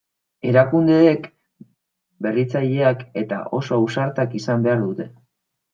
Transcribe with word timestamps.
Erakundeek 0.51 1.27
berritzaileak 2.27 3.07
eta 3.25 3.43
oso 3.61 3.79
ausartak 3.81 4.39
izan 4.43 4.67
behar 4.69 4.85
dute. 4.89 5.11